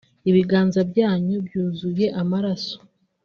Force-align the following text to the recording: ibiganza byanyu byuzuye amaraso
ibiganza 0.29 0.79
byanyu 0.91 1.35
byuzuye 1.47 2.05
amaraso 2.21 2.77